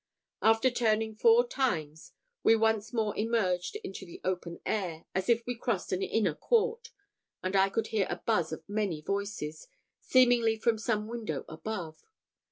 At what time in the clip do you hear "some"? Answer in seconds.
10.79-11.07